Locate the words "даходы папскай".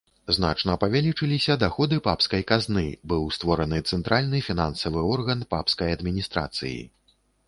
1.63-2.45